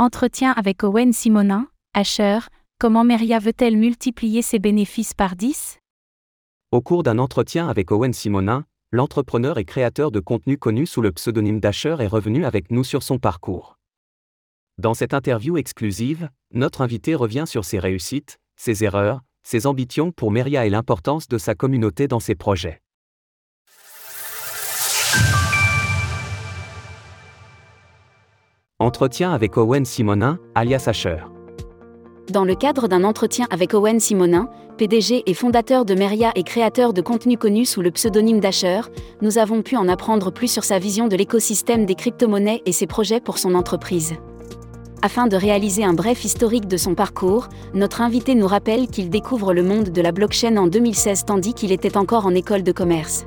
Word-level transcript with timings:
Entretien 0.00 0.52
avec 0.52 0.84
Owen 0.84 1.12
Simonin, 1.12 1.66
Asher, 1.92 2.38
comment 2.78 3.02
Meria 3.02 3.40
veut-elle 3.40 3.76
multiplier 3.76 4.42
ses 4.42 4.60
bénéfices 4.60 5.12
par 5.12 5.34
10 5.34 5.80
Au 6.70 6.80
cours 6.80 7.02
d'un 7.02 7.18
entretien 7.18 7.68
avec 7.68 7.90
Owen 7.90 8.12
Simonin, 8.12 8.64
l'entrepreneur 8.92 9.58
et 9.58 9.64
créateur 9.64 10.12
de 10.12 10.20
contenu 10.20 10.56
connu 10.56 10.86
sous 10.86 11.00
le 11.02 11.10
pseudonyme 11.10 11.58
d'Asher 11.58 11.96
est 11.98 12.06
revenu 12.06 12.44
avec 12.44 12.70
nous 12.70 12.84
sur 12.84 13.02
son 13.02 13.18
parcours. 13.18 13.76
Dans 14.78 14.94
cette 14.94 15.14
interview 15.14 15.56
exclusive, 15.56 16.30
notre 16.54 16.80
invité 16.82 17.16
revient 17.16 17.46
sur 17.48 17.64
ses 17.64 17.80
réussites, 17.80 18.38
ses 18.54 18.84
erreurs, 18.84 19.22
ses 19.42 19.66
ambitions 19.66 20.12
pour 20.12 20.30
Meria 20.30 20.64
et 20.64 20.70
l'importance 20.70 21.26
de 21.26 21.38
sa 21.38 21.56
communauté 21.56 22.06
dans 22.06 22.20
ses 22.20 22.36
projets. 22.36 22.80
Entretien 28.80 29.32
avec 29.32 29.56
Owen 29.56 29.84
Simonin, 29.84 30.38
alias 30.54 30.84
Asher. 30.86 31.16
Dans 32.30 32.44
le 32.44 32.54
cadre 32.54 32.86
d'un 32.86 33.02
entretien 33.02 33.48
avec 33.50 33.74
Owen 33.74 33.98
Simonin, 33.98 34.48
PDG 34.76 35.24
et 35.26 35.34
fondateur 35.34 35.84
de 35.84 35.96
Meria 35.96 36.30
et 36.36 36.44
créateur 36.44 36.92
de 36.92 37.00
contenu 37.00 37.36
connu 37.36 37.64
sous 37.64 37.82
le 37.82 37.90
pseudonyme 37.90 38.38
d'Asher, 38.38 38.82
nous 39.20 39.38
avons 39.38 39.62
pu 39.62 39.76
en 39.76 39.88
apprendre 39.88 40.30
plus 40.30 40.46
sur 40.46 40.62
sa 40.62 40.78
vision 40.78 41.08
de 41.08 41.16
l'écosystème 41.16 41.86
des 41.86 41.96
crypto-monnaies 41.96 42.62
et 42.66 42.72
ses 42.72 42.86
projets 42.86 43.18
pour 43.18 43.38
son 43.38 43.56
entreprise. 43.56 44.14
Afin 45.02 45.26
de 45.26 45.34
réaliser 45.34 45.82
un 45.82 45.94
bref 45.94 46.24
historique 46.24 46.68
de 46.68 46.76
son 46.76 46.94
parcours, 46.94 47.48
notre 47.74 48.00
invité 48.00 48.36
nous 48.36 48.46
rappelle 48.46 48.86
qu'il 48.86 49.10
découvre 49.10 49.54
le 49.54 49.64
monde 49.64 49.88
de 49.88 50.00
la 50.00 50.12
blockchain 50.12 50.56
en 50.56 50.68
2016 50.68 51.24
tandis 51.24 51.52
qu'il 51.52 51.72
était 51.72 51.96
encore 51.96 52.26
en 52.26 52.34
école 52.36 52.62
de 52.62 52.70
commerce 52.70 53.26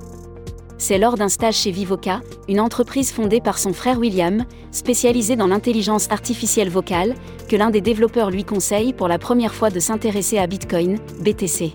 c'est 0.81 0.98
lors 0.98 1.16
d'un 1.16 1.30
stage 1.30 1.58
chez 1.58 1.70
Vivoca, 1.70 2.21
une 2.49 2.59
entreprise 2.59 3.12
fondée 3.12 3.40
par 3.40 3.59
son 3.59 3.71
frère 3.71 3.99
William, 3.99 4.45
spécialisée 4.71 5.35
dans 5.35 5.45
l'intelligence 5.45 6.07
artificielle 6.09 6.71
vocale, 6.71 7.13
que 7.48 7.55
l'un 7.55 7.70
des 7.70 7.81
développeurs 7.81 8.31
lui 8.31 8.44
conseille 8.44 8.91
pour 8.91 9.07
la 9.07 9.20
première 9.20 9.54
fois 9.54 9.70
de 9.70 9.80
s'intéresser 9.80 10.40
à 10.40 10.48
Bitcoin, 10.48 10.98
BTC. 11.23 11.73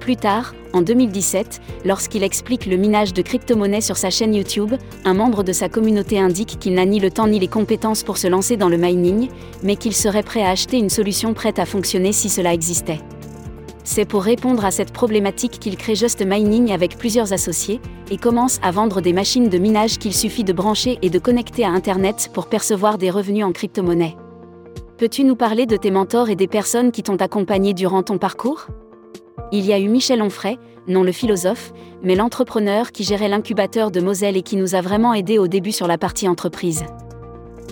Plus 0.00 0.16
tard, 0.16 0.54
en 0.72 0.82
2017, 0.82 1.60
lorsqu'il 1.84 2.24
explique 2.24 2.66
le 2.66 2.76
minage 2.76 3.14
de 3.14 3.22
crypto-monnaies 3.22 3.80
sur 3.80 3.96
sa 3.96 4.10
chaîne 4.10 4.34
YouTube, 4.34 4.74
un 5.04 5.14
membre 5.14 5.44
de 5.44 5.52
sa 5.52 5.68
communauté 5.68 6.18
indique 6.18 6.58
qu'il 6.58 6.74
n'a 6.74 6.86
ni 6.86 6.98
le 6.98 7.12
temps 7.12 7.28
ni 7.28 7.38
les 7.38 7.46
compétences 7.46 8.02
pour 8.02 8.18
se 8.18 8.26
lancer 8.26 8.56
dans 8.56 8.68
le 8.68 8.78
mining, 8.78 9.28
mais 9.62 9.76
qu'il 9.76 9.94
serait 9.94 10.24
prêt 10.24 10.42
à 10.42 10.50
acheter 10.50 10.76
une 10.76 10.90
solution 10.90 11.34
prête 11.34 11.60
à 11.60 11.66
fonctionner 11.66 12.12
si 12.12 12.28
cela 12.28 12.52
existait. 12.52 12.98
C'est 13.90 14.04
pour 14.04 14.22
répondre 14.22 14.66
à 14.66 14.70
cette 14.70 14.92
problématique 14.92 15.58
qu'il 15.58 15.78
crée 15.78 15.94
Just 15.94 16.22
Mining 16.22 16.72
avec 16.72 16.98
plusieurs 16.98 17.32
associés, 17.32 17.80
et 18.10 18.18
commence 18.18 18.60
à 18.62 18.70
vendre 18.70 19.00
des 19.00 19.14
machines 19.14 19.48
de 19.48 19.56
minage 19.56 19.96
qu'il 19.96 20.12
suffit 20.12 20.44
de 20.44 20.52
brancher 20.52 20.98
et 21.00 21.08
de 21.08 21.18
connecter 21.18 21.64
à 21.64 21.70
Internet 21.70 22.28
pour 22.34 22.48
percevoir 22.48 22.98
des 22.98 23.08
revenus 23.08 23.46
en 23.46 23.52
crypto-monnaie. 23.52 24.14
Peux-tu 24.98 25.24
nous 25.24 25.36
parler 25.36 25.64
de 25.64 25.78
tes 25.78 25.90
mentors 25.90 26.28
et 26.28 26.36
des 26.36 26.48
personnes 26.48 26.92
qui 26.92 27.02
t'ont 27.02 27.16
accompagné 27.16 27.72
durant 27.72 28.02
ton 28.02 28.18
parcours? 28.18 28.66
Il 29.52 29.64
y 29.64 29.72
a 29.72 29.78
eu 29.78 29.88
Michel 29.88 30.20
Onfray, 30.20 30.58
non 30.86 31.02
le 31.02 31.12
philosophe, 31.12 31.72
mais 32.02 32.14
l'entrepreneur 32.14 32.92
qui 32.92 33.04
gérait 33.04 33.30
l'incubateur 33.30 33.90
de 33.90 34.02
Moselle 34.02 34.36
et 34.36 34.42
qui 34.42 34.56
nous 34.56 34.74
a 34.74 34.82
vraiment 34.82 35.14
aidés 35.14 35.38
au 35.38 35.48
début 35.48 35.72
sur 35.72 35.86
la 35.86 35.96
partie 35.96 36.28
entreprise. 36.28 36.84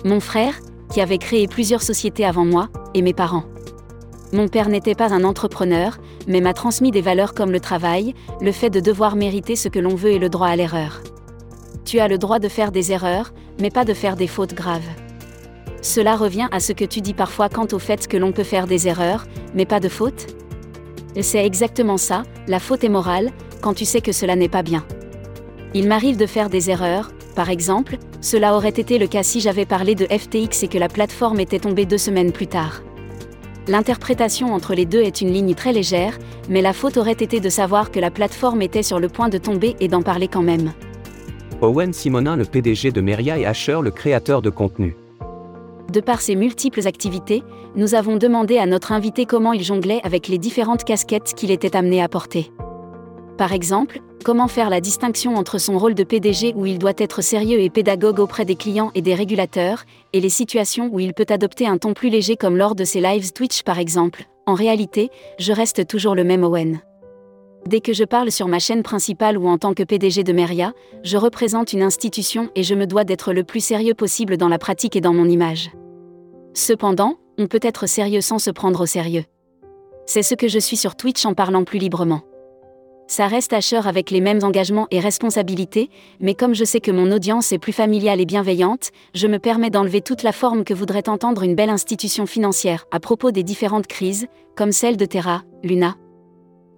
Mon 0.03 0.19
frère, 0.19 0.55
qui 0.91 0.99
avait 0.99 1.19
créé 1.19 1.47
plusieurs 1.47 1.83
sociétés 1.83 2.25
avant 2.25 2.45
moi, 2.45 2.69
et 2.95 3.03
mes 3.03 3.13
parents. 3.13 3.43
Mon 4.33 4.49
père 4.49 4.67
n'était 4.67 4.93
pas 4.93 5.13
un 5.13 5.23
entrepreneur, 5.23 5.97
mais 6.27 6.41
m'a 6.41 6.53
transmis 6.53 6.91
des 6.91 7.01
valeurs 7.01 7.33
comme 7.33 7.51
le 7.51 7.59
travail, 7.59 8.13
le 8.41 8.51
fait 8.51 8.69
de 8.69 8.79
devoir 8.79 9.15
mériter 9.15 9.55
ce 9.55 9.69
que 9.69 9.79
l'on 9.79 9.95
veut 9.95 10.11
et 10.11 10.19
le 10.19 10.29
droit 10.29 10.47
à 10.47 10.55
l'erreur. 10.55 11.01
Tu 11.85 11.99
as 11.99 12.07
le 12.07 12.17
droit 12.17 12.39
de 12.39 12.49
faire 12.49 12.71
des 12.71 12.91
erreurs, 12.91 13.33
mais 13.59 13.69
pas 13.69 13.85
de 13.85 13.93
faire 13.93 14.15
des 14.15 14.27
fautes 14.27 14.53
graves. 14.53 14.87
Cela 15.81 16.15
revient 16.15 16.49
à 16.51 16.59
ce 16.59 16.73
que 16.73 16.85
tu 16.85 17.01
dis 17.01 17.13
parfois 17.13 17.49
quant 17.49 17.67
au 17.71 17.79
fait 17.79 18.07
que 18.07 18.17
l'on 18.17 18.31
peut 18.31 18.43
faire 18.43 18.67
des 18.67 18.87
erreurs, 18.87 19.25
mais 19.55 19.65
pas 19.65 19.79
de 19.79 19.89
fautes 19.89 20.27
C'est 21.21 21.45
exactement 21.45 21.97
ça, 21.97 22.23
la 22.47 22.59
faute 22.59 22.83
est 22.83 22.89
morale, 22.89 23.31
quand 23.61 23.73
tu 23.73 23.85
sais 23.85 24.01
que 24.01 24.11
cela 24.11 24.35
n'est 24.35 24.49
pas 24.49 24.63
bien. 24.63 24.85
Il 25.73 25.87
m'arrive 25.87 26.17
de 26.17 26.25
faire 26.25 26.49
des 26.49 26.69
erreurs, 26.69 27.11
par 27.35 27.49
exemple, 27.49 27.97
cela 28.19 28.55
aurait 28.55 28.69
été 28.69 28.97
le 28.97 29.07
cas 29.07 29.23
si 29.23 29.39
j'avais 29.39 29.65
parlé 29.65 29.95
de 29.95 30.05
FTX 30.05 30.63
et 30.63 30.67
que 30.67 30.77
la 30.77 30.89
plateforme 30.89 31.39
était 31.39 31.59
tombée 31.59 31.85
deux 31.85 31.97
semaines 31.97 32.31
plus 32.31 32.47
tard. 32.47 32.81
L'interprétation 33.67 34.53
entre 34.53 34.73
les 34.73 34.85
deux 34.85 35.01
est 35.01 35.19
une 35.19 35.31
ligne 35.31 35.53
très 35.53 35.73
légère, 35.73 36.17
mais 36.49 36.61
la 36.61 36.71
faute 36.71 36.95
aurait 36.95 37.11
été 37.11 37.41
de 37.41 37.49
savoir 37.49 37.91
que 37.91 37.99
la 37.99 38.11
plateforme 38.11 38.61
était 38.61 38.83
sur 38.83 38.99
le 38.99 39.09
point 39.09 39.27
de 39.27 39.37
tomber 39.37 39.75
et 39.81 39.89
d'en 39.89 40.01
parler 40.01 40.29
quand 40.29 40.41
même. 40.41 40.71
Owen 41.61 41.91
Simonin, 41.91 42.37
le 42.37 42.45
PDG 42.45 42.91
de 42.91 43.01
Meria 43.01 43.37
et 43.37 43.45
Asher, 43.45 43.79
le 43.81 43.91
créateur 43.91 44.41
de 44.41 44.49
contenu. 44.49 44.95
De 45.91 45.99
par 45.99 46.21
ses 46.21 46.35
multiples 46.35 46.87
activités, 46.87 47.43
nous 47.75 47.93
avons 47.93 48.15
demandé 48.15 48.57
à 48.57 48.65
notre 48.65 48.93
invité 48.93 49.25
comment 49.25 49.53
il 49.53 49.63
jonglait 49.63 50.01
avec 50.03 50.29
les 50.29 50.37
différentes 50.37 50.83
casquettes 50.83 51.33
qu'il 51.35 51.51
était 51.51 51.75
amené 51.75 52.01
à 52.01 52.07
porter. 52.07 52.51
Par 53.37 53.53
exemple, 53.53 54.01
comment 54.23 54.47
faire 54.47 54.71
la 54.71 54.81
distinction 54.81 55.35
entre 55.35 55.59
son 55.59 55.77
rôle 55.77 55.93
de 55.93 56.03
PDG 56.03 56.53
où 56.55 56.65
il 56.65 56.79
doit 56.79 56.93
être 56.97 57.21
sérieux 57.21 57.59
et 57.59 57.69
pédagogue 57.69 58.19
auprès 58.19 58.45
des 58.45 58.55
clients 58.55 58.91
et 58.95 59.01
des 59.03 59.13
régulateurs, 59.13 59.83
et 60.13 60.19
les 60.19 60.29
situations 60.29 60.89
où 60.91 60.99
il 60.99 61.13
peut 61.13 61.27
adopter 61.29 61.67
un 61.67 61.77
ton 61.77 61.93
plus 61.93 62.09
léger 62.09 62.35
comme 62.35 62.57
lors 62.57 62.73
de 62.73 62.83
ses 62.83 62.99
lives 62.99 63.33
Twitch 63.33 63.61
par 63.61 63.77
exemple? 63.77 64.23
En 64.47 64.55
réalité, 64.55 65.11
je 65.37 65.53
reste 65.53 65.85
toujours 65.85 66.15
le 66.15 66.23
même 66.23 66.43
Owen. 66.43 66.79
Dès 67.67 67.79
que 67.79 67.93
je 67.93 68.05
parle 68.05 68.31
sur 68.31 68.47
ma 68.47 68.59
chaîne 68.59 68.81
principale 68.81 69.37
ou 69.37 69.47
en 69.47 69.57
tant 69.57 69.73
que 69.73 69.83
PDG 69.83 70.23
de 70.23 70.33
Meria, 70.33 70.73
je 71.03 71.17
représente 71.17 71.73
une 71.73 71.83
institution 71.83 72.49
et 72.55 72.63
je 72.63 72.73
me 72.73 72.87
dois 72.87 73.03
d'être 73.03 73.33
le 73.33 73.43
plus 73.43 73.59
sérieux 73.59 73.93
possible 73.93 74.37
dans 74.37 74.49
la 74.49 74.57
pratique 74.57 74.95
et 74.95 75.01
dans 75.01 75.13
mon 75.13 75.29
image. 75.29 75.69
Cependant, 76.53 77.17
on 77.37 77.45
peut 77.47 77.59
être 77.61 77.85
sérieux 77.85 78.21
sans 78.21 78.39
se 78.39 78.49
prendre 78.49 78.81
au 78.81 78.85
sérieux. 78.87 79.25
C'est 80.07 80.23
ce 80.23 80.33
que 80.33 80.47
je 80.47 80.59
suis 80.59 80.77
sur 80.77 80.95
Twitch 80.95 81.25
en 81.25 81.33
parlant 81.33 81.65
plus 81.65 81.77
librement. 81.77 82.21
Ça 83.07 83.27
reste 83.27 83.53
Asher 83.53 83.81
avec 83.85 84.11
les 84.11 84.19
mêmes 84.19 84.43
engagements 84.43 84.87
et 84.91 84.99
responsabilités, 84.99 85.89
mais 86.19 86.35
comme 86.35 86.53
je 86.53 86.65
sais 86.65 86.81
que 86.81 86.91
mon 86.91 87.09
audience 87.13 87.53
est 87.53 87.57
plus 87.57 87.71
familiale 87.71 88.19
et 88.19 88.25
bienveillante, 88.25 88.91
je 89.13 89.27
me 89.27 89.39
permets 89.39 89.69
d'enlever 89.69 90.01
toute 90.01 90.23
la 90.23 90.33
forme 90.33 90.65
que 90.65 90.73
voudrait 90.73 91.07
entendre 91.07 91.43
une 91.43 91.55
belle 91.55 91.69
institution 91.69 92.25
financière 92.25 92.85
à 92.91 92.99
propos 92.99 93.31
des 93.31 93.43
différentes 93.43 93.87
crises, 93.87 94.27
comme 94.57 94.73
celle 94.73 94.97
de 94.97 95.05
Terra, 95.05 95.43
Luna. 95.63 95.95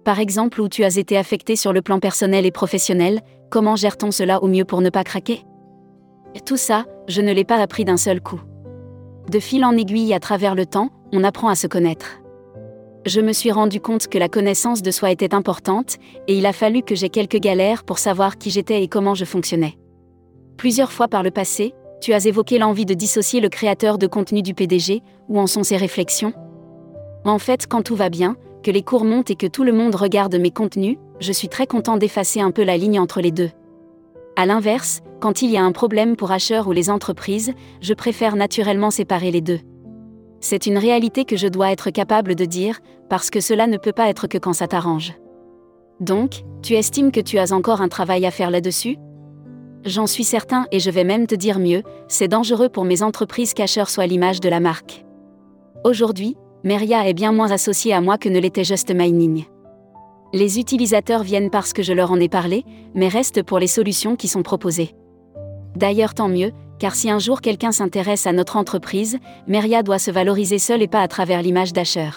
Par 0.04 0.20
exemple, 0.20 0.60
où 0.60 0.68
tu 0.68 0.84
as 0.84 0.96
été 0.98 1.16
affecté 1.16 1.56
sur 1.56 1.72
le 1.72 1.82
plan 1.82 1.98
personnel 1.98 2.46
et 2.46 2.52
professionnel, 2.52 3.22
comment 3.50 3.74
gère-t-on 3.74 4.12
cela 4.12 4.40
au 4.40 4.46
mieux 4.46 4.64
pour 4.64 4.82
ne 4.82 4.90
pas 4.90 5.02
craquer? 5.02 5.44
Tout 6.46 6.56
ça, 6.56 6.84
je 7.08 7.22
ne 7.22 7.32
l'ai 7.32 7.44
pas 7.44 7.56
appris 7.56 7.84
d'un 7.84 7.96
seul 7.96 8.20
coup. 8.20 8.40
De 9.28 9.40
fil 9.40 9.64
en 9.64 9.76
aiguille 9.76 10.14
à 10.14 10.20
travers 10.20 10.54
le 10.54 10.64
temps, 10.64 10.90
on 11.12 11.24
apprend 11.24 11.48
à 11.48 11.56
se 11.56 11.66
connaître 11.66 12.19
je 13.06 13.20
me 13.20 13.32
suis 13.32 13.50
rendu 13.50 13.80
compte 13.80 14.08
que 14.08 14.18
la 14.18 14.28
connaissance 14.28 14.82
de 14.82 14.90
soi 14.90 15.10
était 15.10 15.34
importante, 15.34 15.96
et 16.28 16.36
il 16.36 16.44
a 16.46 16.52
fallu 16.52 16.82
que 16.82 16.94
j'ai 16.94 17.08
quelques 17.08 17.38
galères 17.38 17.84
pour 17.84 17.98
savoir 17.98 18.36
qui 18.36 18.50
j'étais 18.50 18.82
et 18.82 18.88
comment 18.88 19.14
je 19.14 19.24
fonctionnais. 19.24 19.78
Plusieurs 20.56 20.92
fois 20.92 21.08
par 21.08 21.22
le 21.22 21.30
passé, 21.30 21.74
tu 22.00 22.12
as 22.12 22.26
évoqué 22.26 22.58
l'envie 22.58 22.86
de 22.86 22.94
dissocier 22.94 23.40
le 23.40 23.48
créateur 23.48 23.96
de 23.96 24.06
contenu 24.06 24.42
du 24.42 24.54
PDG, 24.54 25.02
où 25.28 25.38
en 25.38 25.46
sont 25.46 25.62
ses 25.62 25.76
réflexions 25.76 26.34
En 27.24 27.38
fait, 27.38 27.66
quand 27.66 27.82
tout 27.82 27.96
va 27.96 28.10
bien, 28.10 28.36
que 28.62 28.70
les 28.70 28.82
cours 28.82 29.04
montent 29.04 29.30
et 29.30 29.36
que 29.36 29.46
tout 29.46 29.64
le 29.64 29.72
monde 29.72 29.94
regarde 29.94 30.34
mes 30.36 30.50
contenus, 30.50 30.98
je 31.20 31.32
suis 31.32 31.48
très 31.48 31.66
content 31.66 31.96
d'effacer 31.96 32.40
un 32.40 32.50
peu 32.50 32.64
la 32.64 32.76
ligne 32.76 33.00
entre 33.00 33.20
les 33.20 33.30
deux. 33.30 33.50
A 34.36 34.44
l'inverse, 34.44 35.00
quand 35.20 35.42
il 35.42 35.50
y 35.50 35.56
a 35.56 35.62
un 35.62 35.72
problème 35.72 36.16
pour 36.16 36.30
Asher 36.32 36.60
ou 36.66 36.72
les 36.72 36.90
entreprises, 36.90 37.52
je 37.80 37.94
préfère 37.94 38.36
naturellement 38.36 38.90
séparer 38.90 39.30
les 39.30 39.40
deux. 39.40 39.60
C'est 40.40 40.66
une 40.66 40.78
réalité 40.78 41.24
que 41.24 41.36
je 41.36 41.48
dois 41.48 41.70
être 41.70 41.90
capable 41.90 42.34
de 42.34 42.44
dire, 42.44 42.80
parce 43.08 43.30
que 43.30 43.40
cela 43.40 43.66
ne 43.66 43.76
peut 43.76 43.92
pas 43.92 44.08
être 44.08 44.26
que 44.26 44.38
quand 44.38 44.54
ça 44.54 44.66
t'arrange. 44.66 45.12
Donc, 46.00 46.44
tu 46.62 46.74
estimes 46.74 47.12
que 47.12 47.20
tu 47.20 47.38
as 47.38 47.52
encore 47.52 47.82
un 47.82 47.88
travail 47.88 48.24
à 48.24 48.30
faire 48.30 48.50
là-dessus? 48.50 48.96
J'en 49.84 50.06
suis 50.06 50.24
certain 50.24 50.66
et 50.72 50.80
je 50.80 50.90
vais 50.90 51.04
même 51.04 51.26
te 51.26 51.34
dire 51.34 51.58
mieux, 51.58 51.82
c'est 52.08 52.28
dangereux 52.28 52.68
pour 52.68 52.84
mes 52.84 53.02
entreprises 53.02 53.54
qu'Asher 53.54 53.84
soit 53.86 54.06
l'image 54.06 54.40
de 54.40 54.48
la 54.48 54.60
marque. 54.60 55.04
Aujourd'hui, 55.84 56.36
Meria 56.64 57.08
est 57.08 57.14
bien 57.14 57.32
moins 57.32 57.50
associée 57.50 57.94
à 57.94 58.00
moi 58.00 58.18
que 58.18 58.28
ne 58.28 58.38
l'était 58.38 58.64
Just 58.64 58.94
Mining. 58.94 59.44
Les 60.32 60.58
utilisateurs 60.58 61.22
viennent 61.22 61.50
parce 61.50 61.72
que 61.72 61.82
je 61.82 61.92
leur 61.92 62.12
en 62.12 62.20
ai 62.20 62.28
parlé, 62.28 62.64
mais 62.94 63.08
restent 63.08 63.42
pour 63.42 63.58
les 63.58 63.66
solutions 63.66 64.16
qui 64.16 64.28
sont 64.28 64.42
proposées. 64.42 64.94
D'ailleurs 65.76 66.14
tant 66.14 66.28
mieux, 66.28 66.52
car 66.80 66.94
si 66.94 67.10
un 67.10 67.18
jour 67.18 67.42
quelqu'un 67.42 67.72
s'intéresse 67.72 68.26
à 68.26 68.32
notre 68.32 68.56
entreprise, 68.56 69.18
Meria 69.46 69.82
doit 69.82 69.98
se 69.98 70.10
valoriser 70.10 70.58
seule 70.58 70.82
et 70.82 70.88
pas 70.88 71.02
à 71.02 71.08
travers 71.08 71.42
l'image 71.42 71.74
d'Asher. 71.74 72.10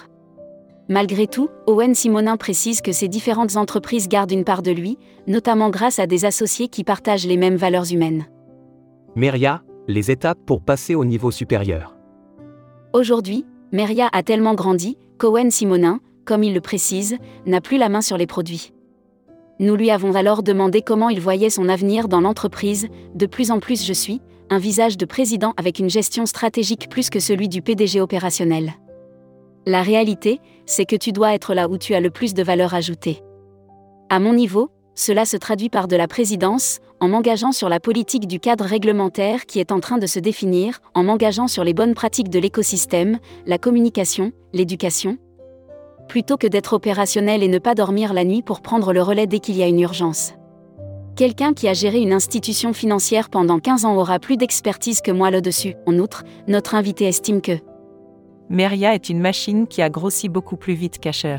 Malgré 0.89 1.27
tout, 1.27 1.49
Owen 1.67 1.93
Simonin 1.93 2.37
précise 2.37 2.81
que 2.81 2.93
ces 2.93 3.09
différentes 3.09 3.57
entreprises 3.57 4.07
gardent 4.07 4.31
une 4.31 4.45
part 4.45 4.63
de 4.63 4.71
lui, 4.71 4.97
notamment 5.27 5.69
grâce 5.69 5.99
à 5.99 6.07
des 6.07 6.25
associés 6.25 6.69
qui 6.69 6.83
partagent 6.83 7.27
les 7.27 7.37
mêmes 7.37 7.57
valeurs 7.57 7.91
humaines. 7.91 8.25
Meria, 9.15 9.61
les 9.87 10.11
étapes 10.11 10.39
pour 10.45 10.61
passer 10.61 10.95
au 10.95 11.03
niveau 11.03 11.29
supérieur. 11.29 11.95
Aujourd'hui, 12.93 13.45
Meria 13.73 14.09
a 14.13 14.23
tellement 14.23 14.55
grandi 14.55 14.97
qu'Owen 15.17 15.51
Simonin, 15.51 15.99
comme 16.25 16.43
il 16.43 16.53
le 16.53 16.61
précise, 16.61 17.17
n'a 17.45 17.59
plus 17.59 17.77
la 17.77 17.89
main 17.89 18.01
sur 18.01 18.17
les 18.17 18.27
produits. 18.27 18.71
Nous 19.59 19.75
lui 19.75 19.91
avons 19.91 20.15
alors 20.15 20.41
demandé 20.41 20.81
comment 20.81 21.09
il 21.09 21.19
voyait 21.19 21.49
son 21.49 21.69
avenir 21.69 22.07
dans 22.07 22.21
l'entreprise, 22.21 22.87
de 23.13 23.25
plus 23.25 23.51
en 23.51 23.59
plus 23.59 23.85
je 23.85 23.93
suis, 23.93 24.21
un 24.53 24.59
visage 24.59 24.97
de 24.97 25.05
président 25.05 25.53
avec 25.57 25.79
une 25.79 25.89
gestion 25.89 26.27
stratégique 26.27 26.87
plus 26.87 27.09
que 27.09 27.19
celui 27.19 27.49
du 27.49 27.63
PDG 27.63 27.99
opérationnel. 27.99 28.73
La 29.65 29.81
réalité, 29.81 30.39
c'est 30.67 30.85
que 30.85 30.95
tu 30.95 31.11
dois 31.11 31.33
être 31.33 31.55
là 31.55 31.67
où 31.67 31.79
tu 31.79 31.95
as 31.95 31.99
le 31.99 32.11
plus 32.11 32.35
de 32.35 32.43
valeur 32.43 32.75
ajoutée. 32.75 33.23
À 34.09 34.19
mon 34.19 34.33
niveau, 34.33 34.69
cela 34.93 35.25
se 35.25 35.37
traduit 35.37 35.69
par 35.69 35.87
de 35.87 35.95
la 35.95 36.07
présidence, 36.07 36.81
en 36.99 37.07
m'engageant 37.07 37.51
sur 37.51 37.67
la 37.67 37.79
politique 37.79 38.27
du 38.27 38.39
cadre 38.39 38.65
réglementaire 38.65 39.47
qui 39.47 39.59
est 39.59 39.71
en 39.71 39.79
train 39.79 39.97
de 39.97 40.05
se 40.05 40.19
définir, 40.19 40.81
en 40.93 41.03
m'engageant 41.03 41.47
sur 41.47 41.63
les 41.63 41.73
bonnes 41.73 41.95
pratiques 41.95 42.29
de 42.29 42.37
l'écosystème, 42.37 43.17
la 43.47 43.57
communication, 43.57 44.33
l'éducation. 44.53 45.17
Plutôt 46.07 46.37
que 46.37 46.45
d'être 46.45 46.73
opérationnel 46.73 47.41
et 47.41 47.47
ne 47.47 47.57
pas 47.57 47.73
dormir 47.73 48.13
la 48.13 48.23
nuit 48.23 48.43
pour 48.43 48.61
prendre 48.61 48.93
le 48.93 49.01
relais 49.01 49.25
dès 49.25 49.39
qu'il 49.39 49.57
y 49.57 49.63
a 49.63 49.67
une 49.67 49.79
urgence. 49.79 50.35
Quelqu'un 51.15 51.53
qui 51.53 51.67
a 51.67 51.73
géré 51.73 51.99
une 51.99 52.11
institution 52.11 52.73
financière 52.73 53.29
pendant 53.29 53.59
15 53.59 53.85
ans 53.85 53.95
aura 53.95 54.17
plus 54.17 54.35
d'expertise 54.35 54.99
que 54.99 55.11
moi 55.11 55.29
là-dessus. 55.29 55.75
En 55.85 55.99
outre, 55.99 56.23
notre 56.47 56.73
invité 56.73 57.05
estime 57.05 57.39
que 57.39 57.59
Meria 58.49 58.95
est 58.95 59.09
une 59.09 59.19
machine 59.19 59.67
qui 59.67 59.83
a 59.83 59.91
grossi 59.91 60.27
beaucoup 60.27 60.57
plus 60.57 60.73
vite 60.73 60.97
qu'Asher. 60.97 61.37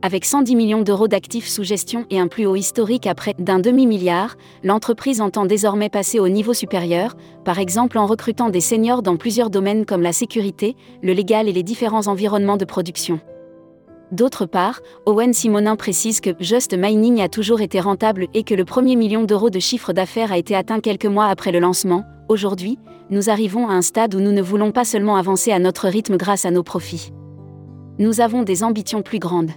Avec 0.00 0.24
110 0.24 0.56
millions 0.56 0.80
d'euros 0.80 1.06
d'actifs 1.06 1.48
sous 1.48 1.64
gestion 1.64 2.06
et 2.08 2.18
un 2.18 2.28
plus 2.28 2.46
haut 2.46 2.56
historique 2.56 3.06
à 3.06 3.14
près 3.14 3.34
d'un 3.38 3.58
demi-milliard, 3.58 4.36
l'entreprise 4.64 5.20
entend 5.20 5.44
désormais 5.44 5.90
passer 5.90 6.18
au 6.18 6.30
niveau 6.30 6.54
supérieur, 6.54 7.14
par 7.44 7.58
exemple 7.58 7.98
en 7.98 8.06
recrutant 8.06 8.48
des 8.48 8.62
seniors 8.62 9.02
dans 9.02 9.16
plusieurs 9.16 9.50
domaines 9.50 9.84
comme 9.84 10.02
la 10.02 10.14
sécurité, 10.14 10.76
le 11.02 11.12
légal 11.12 11.46
et 11.46 11.52
les 11.52 11.62
différents 11.62 12.08
environnements 12.08 12.56
de 12.56 12.64
production. 12.64 13.20
D'autre 14.12 14.44
part, 14.44 14.82
Owen 15.06 15.32
Simonin 15.32 15.74
précise 15.74 16.20
que 16.20 16.30
Just 16.38 16.76
Mining 16.76 17.22
a 17.22 17.30
toujours 17.30 17.62
été 17.62 17.80
rentable 17.80 18.26
et 18.34 18.42
que 18.42 18.54
le 18.54 18.66
premier 18.66 18.94
million 18.94 19.24
d'euros 19.24 19.48
de 19.48 19.58
chiffre 19.58 19.94
d'affaires 19.94 20.32
a 20.32 20.36
été 20.36 20.54
atteint 20.54 20.80
quelques 20.80 21.06
mois 21.06 21.28
après 21.28 21.50
le 21.50 21.60
lancement. 21.60 22.04
Aujourd'hui, 22.28 22.78
nous 23.08 23.30
arrivons 23.30 23.68
à 23.68 23.72
un 23.72 23.80
stade 23.80 24.14
où 24.14 24.20
nous 24.20 24.32
ne 24.32 24.42
voulons 24.42 24.70
pas 24.70 24.84
seulement 24.84 25.16
avancer 25.16 25.50
à 25.50 25.58
notre 25.58 25.88
rythme 25.88 26.18
grâce 26.18 26.44
à 26.44 26.50
nos 26.50 26.62
profits. 26.62 27.10
Nous 27.98 28.20
avons 28.20 28.42
des 28.42 28.62
ambitions 28.62 29.00
plus 29.00 29.18
grandes. 29.18 29.52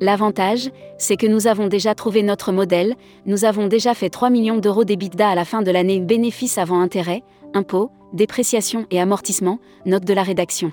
L'avantage, 0.00 0.70
c'est 0.96 1.16
que 1.16 1.26
nous 1.26 1.48
avons 1.48 1.66
déjà 1.66 1.96
trouvé 1.96 2.22
notre 2.22 2.52
modèle, 2.52 2.94
nous 3.24 3.44
avons 3.44 3.66
déjà 3.66 3.94
fait 3.94 4.10
3 4.10 4.30
millions 4.30 4.58
d'euros 4.58 4.84
d'EBITDA 4.84 5.28
à 5.28 5.34
la 5.34 5.44
fin 5.44 5.62
de 5.62 5.72
l'année 5.72 5.98
bénéfices 5.98 6.58
avant 6.58 6.80
intérêt, 6.80 7.24
impôts, 7.52 7.90
dépréciation 8.12 8.86
et 8.92 9.00
amortissement, 9.00 9.58
note 9.86 10.04
de 10.04 10.14
la 10.14 10.22
rédaction. 10.22 10.70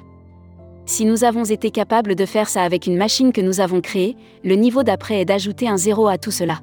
Si 0.85 1.05
nous 1.05 1.23
avons 1.23 1.45
été 1.45 1.71
capables 1.71 2.15
de 2.15 2.25
faire 2.25 2.49
ça 2.49 2.63
avec 2.63 2.87
une 2.87 2.97
machine 2.97 3.31
que 3.31 3.41
nous 3.41 3.61
avons 3.61 3.79
créée, 3.79 4.17
le 4.43 4.55
niveau 4.55 4.83
d'après 4.83 5.21
est 5.21 5.25
d'ajouter 5.25 5.67
un 5.67 5.77
zéro 5.77 6.07
à 6.07 6.17
tout 6.17 6.31
cela. 6.31 6.59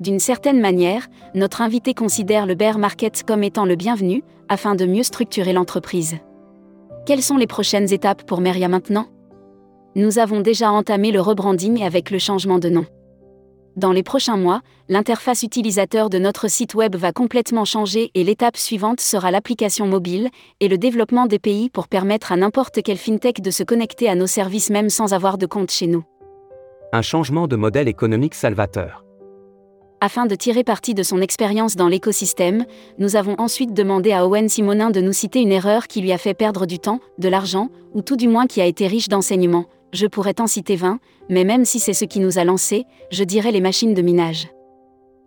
D'une 0.00 0.18
certaine 0.18 0.60
manière, 0.60 1.08
notre 1.34 1.60
invité 1.60 1.92
considère 1.94 2.46
le 2.46 2.54
bear 2.54 2.78
market 2.78 3.22
comme 3.26 3.42
étant 3.42 3.64
le 3.64 3.76
bienvenu, 3.76 4.22
afin 4.48 4.74
de 4.74 4.86
mieux 4.86 5.02
structurer 5.02 5.52
l'entreprise. 5.52 6.16
Quelles 7.04 7.22
sont 7.22 7.36
les 7.36 7.46
prochaines 7.46 7.92
étapes 7.92 8.24
pour 8.24 8.40
Meria 8.40 8.68
maintenant? 8.68 9.06
Nous 9.94 10.18
avons 10.18 10.40
déjà 10.40 10.70
entamé 10.70 11.12
le 11.12 11.20
rebranding 11.20 11.82
avec 11.82 12.10
le 12.10 12.18
changement 12.18 12.58
de 12.58 12.68
nom. 12.68 12.86
Dans 13.76 13.92
les 13.92 14.02
prochains 14.02 14.38
mois, 14.38 14.62
l'interface 14.88 15.42
utilisateur 15.42 16.08
de 16.08 16.18
notre 16.18 16.48
site 16.48 16.74
web 16.74 16.96
va 16.96 17.12
complètement 17.12 17.66
changer 17.66 18.10
et 18.14 18.24
l'étape 18.24 18.56
suivante 18.56 19.00
sera 19.00 19.30
l'application 19.30 19.86
mobile 19.86 20.30
et 20.60 20.68
le 20.68 20.78
développement 20.78 21.26
des 21.26 21.38
pays 21.38 21.68
pour 21.68 21.86
permettre 21.86 22.32
à 22.32 22.36
n'importe 22.36 22.82
quelle 22.82 22.96
fintech 22.96 23.42
de 23.42 23.50
se 23.50 23.62
connecter 23.62 24.08
à 24.08 24.14
nos 24.14 24.26
services 24.26 24.70
même 24.70 24.88
sans 24.88 25.12
avoir 25.12 25.36
de 25.36 25.44
compte 25.44 25.70
chez 25.70 25.88
nous. 25.88 26.04
Un 26.94 27.02
changement 27.02 27.46
de 27.48 27.56
modèle 27.56 27.86
économique 27.86 28.34
salvateur. 28.34 29.04
Afin 30.00 30.24
de 30.24 30.34
tirer 30.34 30.64
parti 30.64 30.94
de 30.94 31.02
son 31.02 31.20
expérience 31.20 31.76
dans 31.76 31.88
l'écosystème, 31.88 32.64
nous 32.98 33.14
avons 33.14 33.34
ensuite 33.36 33.74
demandé 33.74 34.12
à 34.12 34.26
Owen 34.26 34.48
Simonin 34.48 34.88
de 34.88 35.02
nous 35.02 35.12
citer 35.12 35.42
une 35.42 35.52
erreur 35.52 35.86
qui 35.86 36.00
lui 36.00 36.12
a 36.12 36.18
fait 36.18 36.32
perdre 36.32 36.64
du 36.64 36.78
temps, 36.78 37.00
de 37.18 37.28
l'argent, 37.28 37.68
ou 37.92 38.00
tout 38.00 38.16
du 38.16 38.26
moins 38.26 38.46
qui 38.46 38.62
a 38.62 38.66
été 38.66 38.86
riche 38.86 39.08
d'enseignements, 39.08 39.66
je 39.92 40.06
pourrais 40.06 40.34
t'en 40.34 40.46
citer 40.46 40.76
20, 40.76 40.98
mais 41.28 41.44
même 41.44 41.64
si 41.64 41.78
c'est 41.78 41.94
ce 41.94 42.04
qui 42.04 42.20
nous 42.20 42.38
a 42.38 42.44
lancé, 42.44 42.84
je 43.10 43.24
dirais 43.24 43.52
les 43.52 43.60
machines 43.60 43.94
de 43.94 44.02
minage. 44.02 44.48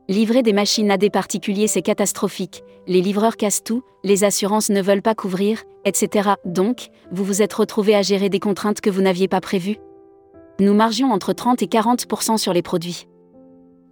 Livrer 0.07 0.41
des 0.41 0.53
machines 0.53 0.91
à 0.91 0.97
des 0.97 1.09
particuliers, 1.09 1.67
c'est 1.67 1.81
catastrophique, 1.81 2.63
les 2.87 3.01
livreurs 3.01 3.37
cassent 3.37 3.63
tout, 3.63 3.83
les 4.03 4.23
assurances 4.23 4.69
ne 4.69 4.81
veulent 4.81 5.03
pas 5.03 5.13
couvrir, 5.13 5.63
etc. 5.85 6.31
Donc, 6.45 6.87
vous 7.11 7.23
vous 7.23 7.41
êtes 7.41 7.53
retrouvé 7.53 7.95
à 7.95 8.01
gérer 8.01 8.29
des 8.29 8.39
contraintes 8.39 8.81
que 8.81 8.89
vous 8.89 9.01
n'aviez 9.01 9.27
pas 9.27 9.41
prévues 9.41 9.77
Nous 10.59 10.73
margions 10.73 11.11
entre 11.11 11.33
30 11.33 11.61
et 11.61 11.67
40% 11.67 12.37
sur 12.37 12.53
les 12.53 12.63
produits. 12.63 13.07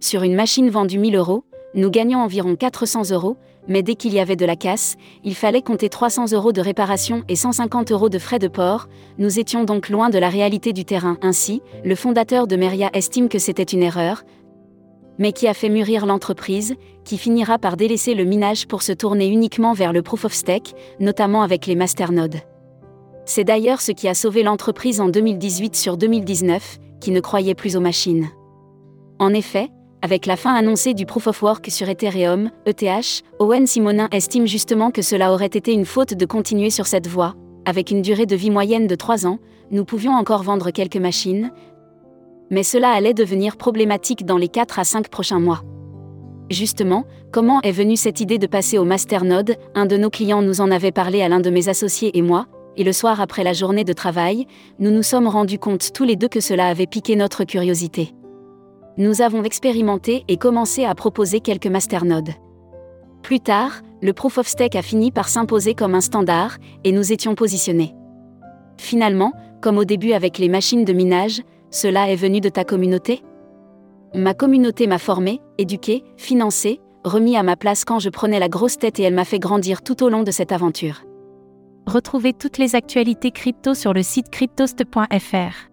Sur 0.00 0.24
une 0.24 0.34
machine 0.34 0.70
vendue 0.70 0.98
1000 0.98 1.16
euros, 1.16 1.44
nous 1.74 1.90
gagnions 1.90 2.20
environ 2.20 2.56
400 2.56 3.10
euros, 3.12 3.36
mais 3.68 3.82
dès 3.82 3.94
qu'il 3.94 4.14
y 4.14 4.20
avait 4.20 4.36
de 4.36 4.46
la 4.46 4.56
casse, 4.56 4.96
il 5.22 5.34
fallait 5.34 5.62
compter 5.62 5.88
300 5.88 6.32
euros 6.32 6.52
de 6.52 6.60
réparation 6.60 7.22
et 7.28 7.36
150 7.36 7.92
euros 7.92 8.08
de 8.08 8.18
frais 8.18 8.38
de 8.38 8.48
port, 8.48 8.88
nous 9.18 9.38
étions 9.38 9.64
donc 9.64 9.90
loin 9.90 10.10
de 10.10 10.18
la 10.18 10.28
réalité 10.28 10.72
du 10.72 10.84
terrain. 10.84 11.18
Ainsi, 11.22 11.62
le 11.84 11.94
fondateur 11.94 12.46
de 12.46 12.56
Meria 12.56 12.90
estime 12.94 13.28
que 13.28 13.38
c'était 13.38 13.62
une 13.62 13.82
erreur, 13.82 14.24
mais 15.18 15.32
qui 15.32 15.46
a 15.48 15.54
fait 15.54 15.68
mûrir 15.68 16.06
l'entreprise, 16.06 16.74
qui 17.04 17.18
finira 17.18 17.58
par 17.58 17.76
délaisser 17.76 18.14
le 18.14 18.24
minage 18.24 18.66
pour 18.66 18.82
se 18.82 18.92
tourner 18.92 19.28
uniquement 19.28 19.72
vers 19.72 19.92
le 19.92 20.02
proof 20.02 20.24
of 20.24 20.32
stake, 20.32 20.74
notamment 21.00 21.42
avec 21.42 21.66
les 21.66 21.74
masternodes. 21.74 22.40
C'est 23.24 23.44
d'ailleurs 23.44 23.82
ce 23.82 23.92
qui 23.92 24.08
a 24.08 24.14
sauvé 24.14 24.42
l'entreprise 24.42 25.00
en 25.00 25.08
2018 25.08 25.76
sur 25.76 25.96
2019, 25.96 26.78
qui 27.00 27.10
ne 27.10 27.20
croyait 27.20 27.54
plus 27.54 27.76
aux 27.76 27.80
machines. 27.80 28.28
En 29.18 29.34
effet, 29.34 29.68
avec 30.02 30.26
la 30.26 30.36
fin 30.36 30.54
annoncée 30.54 30.94
du 30.94 31.06
Proof 31.06 31.26
of 31.26 31.42
Work 31.42 31.70
sur 31.70 31.88
Ethereum, 31.88 32.50
ETH, 32.66 33.22
Owen 33.38 33.66
Simonin 33.66 34.08
estime 34.12 34.46
justement 34.46 34.90
que 34.90 35.02
cela 35.02 35.32
aurait 35.32 35.46
été 35.46 35.72
une 35.72 35.84
faute 35.84 36.14
de 36.14 36.26
continuer 36.26 36.70
sur 36.70 36.86
cette 36.86 37.08
voie. 37.08 37.34
Avec 37.64 37.90
une 37.90 38.02
durée 38.02 38.26
de 38.26 38.36
vie 38.36 38.50
moyenne 38.50 38.86
de 38.86 38.94
3 38.94 39.26
ans, 39.26 39.38
nous 39.70 39.84
pouvions 39.84 40.12
encore 40.12 40.42
vendre 40.42 40.70
quelques 40.70 40.96
machines, 40.96 41.50
mais 42.50 42.62
cela 42.62 42.90
allait 42.90 43.12
devenir 43.12 43.56
problématique 43.56 44.24
dans 44.24 44.38
les 44.38 44.48
4 44.48 44.78
à 44.78 44.84
5 44.84 45.08
prochains 45.08 45.40
mois. 45.40 45.62
Justement, 46.48 47.04
comment 47.30 47.60
est 47.62 47.72
venue 47.72 47.96
cette 47.96 48.20
idée 48.20 48.38
de 48.38 48.46
passer 48.46 48.78
au 48.78 48.84
masternode? 48.84 49.56
Un 49.74 49.84
de 49.84 49.98
nos 49.98 50.08
clients 50.08 50.40
nous 50.40 50.62
en 50.62 50.70
avait 50.70 50.92
parlé 50.92 51.20
à 51.20 51.28
l'un 51.28 51.40
de 51.40 51.50
mes 51.50 51.68
associés 51.68 52.16
et 52.16 52.22
moi, 52.22 52.46
et 52.76 52.84
le 52.84 52.92
soir 52.92 53.20
après 53.20 53.42
la 53.42 53.52
journée 53.52 53.84
de 53.84 53.92
travail, 53.92 54.46
nous 54.78 54.90
nous 54.90 55.02
sommes 55.02 55.26
rendus 55.26 55.58
compte 55.58 55.92
tous 55.92 56.04
les 56.04 56.16
deux 56.16 56.28
que 56.28 56.40
cela 56.40 56.68
avait 56.68 56.86
piqué 56.86 57.16
notre 57.16 57.44
curiosité 57.44 58.14
nous 58.98 59.22
avons 59.22 59.44
expérimenté 59.44 60.24
et 60.26 60.36
commencé 60.36 60.84
à 60.84 60.94
proposer 60.94 61.40
quelques 61.40 61.68
masternodes. 61.68 62.32
Plus 63.22 63.40
tard, 63.40 63.80
le 64.02 64.12
Proof 64.12 64.38
of 64.38 64.48
Stake 64.48 64.74
a 64.74 64.82
fini 64.82 65.12
par 65.12 65.28
s'imposer 65.28 65.74
comme 65.74 65.94
un 65.94 66.00
standard, 66.00 66.56
et 66.84 66.92
nous 66.92 67.12
étions 67.12 67.34
positionnés. 67.34 67.94
Finalement, 68.76 69.32
comme 69.60 69.78
au 69.78 69.84
début 69.84 70.12
avec 70.12 70.38
les 70.38 70.48
machines 70.48 70.84
de 70.84 70.92
minage, 70.92 71.42
cela 71.70 72.10
est 72.10 72.16
venu 72.16 72.40
de 72.40 72.48
ta 72.48 72.64
communauté? 72.64 73.22
Ma 74.14 74.34
communauté 74.34 74.86
m'a 74.86 74.98
formé, 74.98 75.40
éduqué, 75.58 76.02
financé, 76.16 76.80
remis 77.04 77.36
à 77.36 77.42
ma 77.42 77.56
place 77.56 77.84
quand 77.84 77.98
je 77.98 78.08
prenais 78.08 78.38
la 78.38 78.48
grosse 78.48 78.78
tête 78.78 78.98
et 78.98 79.02
elle 79.02 79.14
m'a 79.14 79.24
fait 79.24 79.38
grandir 79.38 79.82
tout 79.82 80.02
au 80.02 80.08
long 80.08 80.22
de 80.22 80.30
cette 80.30 80.52
aventure. 80.52 81.02
Retrouvez 81.86 82.32
toutes 82.32 82.58
les 82.58 82.74
actualités 82.74 83.30
crypto 83.30 83.74
sur 83.74 83.92
le 83.92 84.02
site 84.02 84.30
cryptost.fr. 84.30 85.68